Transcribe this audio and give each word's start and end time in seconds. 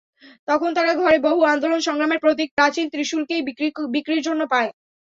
তখন 0.47 0.69
তাঁরা 0.73 0.93
ঘরে 0.95 1.17
বহু 1.27 1.39
আন্দোলন 1.53 1.79
সংগ্রামের 1.87 2.21
প্রতীক 2.23 2.49
প্রাচীন 2.57 2.85
ত্রিশূলকেই 2.89 3.41
বিক্রির 3.93 4.25
জন্য 4.27 4.41
পায়। 4.51 4.69